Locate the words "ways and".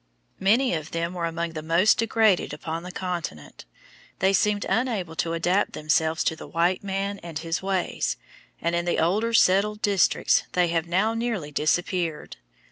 7.61-8.73